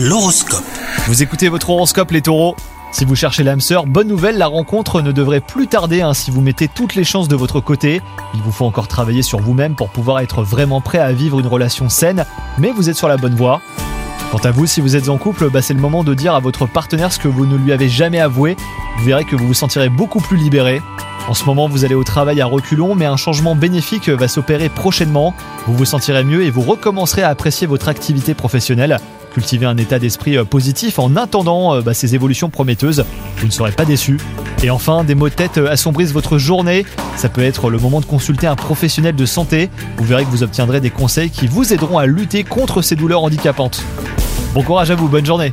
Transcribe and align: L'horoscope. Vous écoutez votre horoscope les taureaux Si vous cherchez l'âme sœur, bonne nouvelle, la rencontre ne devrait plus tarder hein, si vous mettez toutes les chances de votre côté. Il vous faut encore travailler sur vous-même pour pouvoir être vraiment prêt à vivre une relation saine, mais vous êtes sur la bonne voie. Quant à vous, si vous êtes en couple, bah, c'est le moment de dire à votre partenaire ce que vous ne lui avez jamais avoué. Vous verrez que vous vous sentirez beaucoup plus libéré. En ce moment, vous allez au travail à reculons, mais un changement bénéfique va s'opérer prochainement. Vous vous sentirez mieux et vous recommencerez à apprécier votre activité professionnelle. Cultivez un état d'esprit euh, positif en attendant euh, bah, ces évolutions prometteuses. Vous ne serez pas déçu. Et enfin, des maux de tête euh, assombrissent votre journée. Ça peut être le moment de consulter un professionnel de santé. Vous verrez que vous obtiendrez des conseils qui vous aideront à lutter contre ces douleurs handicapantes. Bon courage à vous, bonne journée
L'horoscope. 0.00 0.62
Vous 1.08 1.24
écoutez 1.24 1.48
votre 1.48 1.70
horoscope 1.70 2.12
les 2.12 2.22
taureaux 2.22 2.54
Si 2.92 3.04
vous 3.04 3.16
cherchez 3.16 3.42
l'âme 3.42 3.60
sœur, 3.60 3.84
bonne 3.84 4.06
nouvelle, 4.06 4.38
la 4.38 4.46
rencontre 4.46 5.02
ne 5.02 5.10
devrait 5.10 5.40
plus 5.40 5.66
tarder 5.66 6.02
hein, 6.02 6.14
si 6.14 6.30
vous 6.30 6.40
mettez 6.40 6.68
toutes 6.68 6.94
les 6.94 7.02
chances 7.02 7.26
de 7.26 7.34
votre 7.34 7.58
côté. 7.58 8.00
Il 8.32 8.40
vous 8.40 8.52
faut 8.52 8.64
encore 8.64 8.86
travailler 8.86 9.22
sur 9.22 9.40
vous-même 9.40 9.74
pour 9.74 9.88
pouvoir 9.88 10.20
être 10.20 10.44
vraiment 10.44 10.80
prêt 10.80 10.98
à 10.98 11.10
vivre 11.10 11.40
une 11.40 11.48
relation 11.48 11.88
saine, 11.88 12.26
mais 12.58 12.70
vous 12.70 12.88
êtes 12.88 12.94
sur 12.94 13.08
la 13.08 13.16
bonne 13.16 13.34
voie. 13.34 13.60
Quant 14.30 14.38
à 14.38 14.52
vous, 14.52 14.66
si 14.66 14.80
vous 14.80 14.94
êtes 14.94 15.08
en 15.08 15.18
couple, 15.18 15.50
bah, 15.50 15.62
c'est 15.62 15.74
le 15.74 15.80
moment 15.80 16.04
de 16.04 16.14
dire 16.14 16.32
à 16.32 16.38
votre 16.38 16.66
partenaire 16.66 17.12
ce 17.12 17.18
que 17.18 17.26
vous 17.26 17.44
ne 17.44 17.56
lui 17.56 17.72
avez 17.72 17.88
jamais 17.88 18.20
avoué. 18.20 18.56
Vous 18.98 19.04
verrez 19.04 19.24
que 19.24 19.34
vous 19.34 19.48
vous 19.48 19.54
sentirez 19.54 19.88
beaucoup 19.88 20.20
plus 20.20 20.36
libéré. 20.36 20.80
En 21.26 21.34
ce 21.34 21.44
moment, 21.44 21.68
vous 21.68 21.84
allez 21.84 21.96
au 21.96 22.04
travail 22.04 22.40
à 22.40 22.46
reculons, 22.46 22.94
mais 22.94 23.06
un 23.06 23.16
changement 23.16 23.56
bénéfique 23.56 24.08
va 24.10 24.28
s'opérer 24.28 24.68
prochainement. 24.68 25.34
Vous 25.66 25.74
vous 25.74 25.84
sentirez 25.84 26.22
mieux 26.22 26.44
et 26.44 26.50
vous 26.50 26.62
recommencerez 26.62 27.22
à 27.22 27.30
apprécier 27.30 27.66
votre 27.66 27.88
activité 27.88 28.34
professionnelle. 28.34 29.00
Cultivez 29.32 29.66
un 29.66 29.76
état 29.76 29.98
d'esprit 29.98 30.36
euh, 30.36 30.44
positif 30.44 30.98
en 30.98 31.16
attendant 31.16 31.74
euh, 31.74 31.80
bah, 31.82 31.94
ces 31.94 32.14
évolutions 32.14 32.50
prometteuses. 32.50 33.04
Vous 33.38 33.46
ne 33.46 33.52
serez 33.52 33.72
pas 33.72 33.84
déçu. 33.84 34.18
Et 34.62 34.70
enfin, 34.70 35.04
des 35.04 35.14
maux 35.14 35.28
de 35.28 35.34
tête 35.34 35.58
euh, 35.58 35.70
assombrissent 35.70 36.12
votre 36.12 36.38
journée. 36.38 36.84
Ça 37.16 37.28
peut 37.28 37.42
être 37.42 37.70
le 37.70 37.78
moment 37.78 38.00
de 38.00 38.06
consulter 38.06 38.46
un 38.46 38.56
professionnel 38.56 39.14
de 39.14 39.26
santé. 39.26 39.70
Vous 39.96 40.04
verrez 40.04 40.24
que 40.24 40.30
vous 40.30 40.42
obtiendrez 40.42 40.80
des 40.80 40.90
conseils 40.90 41.30
qui 41.30 41.46
vous 41.46 41.72
aideront 41.72 41.98
à 41.98 42.06
lutter 42.06 42.44
contre 42.44 42.82
ces 42.82 42.96
douleurs 42.96 43.22
handicapantes. 43.22 43.82
Bon 44.54 44.62
courage 44.62 44.90
à 44.90 44.94
vous, 44.94 45.08
bonne 45.08 45.26
journée 45.26 45.52